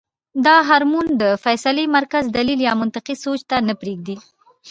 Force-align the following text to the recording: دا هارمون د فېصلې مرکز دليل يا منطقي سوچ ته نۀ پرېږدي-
دا 0.45 0.55
هارمون 0.67 1.07
د 1.21 1.23
فېصلې 1.43 1.85
مرکز 1.97 2.23
دليل 2.37 2.59
يا 2.67 2.73
منطقي 2.81 3.15
سوچ 3.23 3.39
ته 3.49 3.55
نۀ 3.67 3.73
پرېږدي- 3.81 4.15